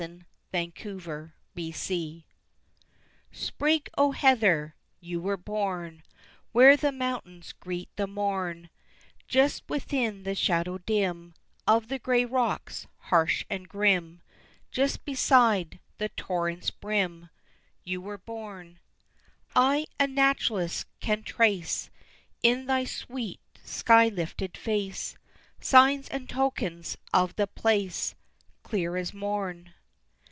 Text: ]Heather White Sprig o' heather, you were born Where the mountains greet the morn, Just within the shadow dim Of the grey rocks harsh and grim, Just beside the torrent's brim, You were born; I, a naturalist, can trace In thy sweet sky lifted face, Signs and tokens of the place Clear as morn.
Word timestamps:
]Heather 0.51 1.35
White 1.53 2.23
Sprig 3.31 3.87
o' 3.95 4.11
heather, 4.13 4.75
you 4.99 5.21
were 5.21 5.37
born 5.37 6.01
Where 6.51 6.75
the 6.75 6.91
mountains 6.91 7.53
greet 7.53 7.87
the 7.97 8.07
morn, 8.07 8.71
Just 9.27 9.61
within 9.69 10.23
the 10.23 10.33
shadow 10.33 10.79
dim 10.79 11.35
Of 11.67 11.87
the 11.87 11.99
grey 11.99 12.25
rocks 12.25 12.87
harsh 12.97 13.45
and 13.47 13.69
grim, 13.69 14.23
Just 14.71 15.05
beside 15.05 15.79
the 15.99 16.09
torrent's 16.09 16.71
brim, 16.71 17.29
You 17.83 18.01
were 18.01 18.17
born; 18.17 18.79
I, 19.55 19.85
a 19.99 20.07
naturalist, 20.07 20.87
can 20.99 21.21
trace 21.21 21.91
In 22.41 22.65
thy 22.65 22.85
sweet 22.85 23.39
sky 23.63 24.09
lifted 24.09 24.57
face, 24.57 25.15
Signs 25.59 26.09
and 26.09 26.27
tokens 26.27 26.97
of 27.13 27.35
the 27.35 27.45
place 27.45 28.15
Clear 28.63 28.97
as 28.97 29.13
morn. 29.13 29.73